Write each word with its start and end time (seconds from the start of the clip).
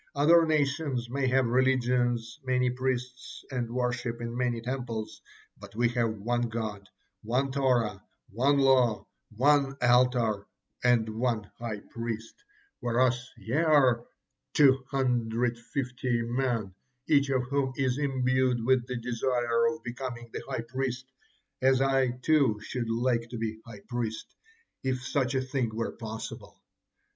Other 0.15 0.47
nations 0.47 1.05
have 1.13 1.13
many 1.13 1.31
religions, 1.43 2.39
many 2.43 2.71
priests, 2.71 3.45
and 3.51 3.69
worship 3.69 4.19
in 4.19 4.35
many 4.35 4.59
temples, 4.59 5.21
but 5.59 5.75
we 5.75 5.89
have 5.89 6.15
one 6.17 6.49
God, 6.49 6.89
one 7.21 7.51
Torah, 7.51 8.01
one 8.29 8.57
law, 8.57 9.05
one 9.29 9.77
altar, 9.79 10.47
and 10.83 11.07
one 11.07 11.51
high 11.59 11.81
priest, 11.91 12.33
whereas 12.79 13.29
ye 13.37 13.53
are 13.53 14.03
two 14.55 14.83
hundred 14.89 15.59
fifty 15.59 16.23
men, 16.23 16.73
each 17.07 17.29
of 17.29 17.43
whom 17.51 17.71
is 17.77 17.99
imbued 17.99 18.57
with 18.65 18.87
the 18.87 18.97
desire 18.97 19.67
of 19.67 19.83
becoming 19.83 20.31
the 20.33 20.41
high 20.49 20.63
priest, 20.67 21.05
as 21.61 21.79
I 21.79 22.09
too 22.23 22.59
should 22.59 22.89
like 22.89 23.29
to 23.29 23.37
be 23.37 23.59
high 23.67 23.81
priest, 23.87 24.33
if 24.81 25.03
such 25.05 25.35
a 25.35 25.41
thing 25.43 25.69
were 25.75 25.91
possible. 25.91 26.59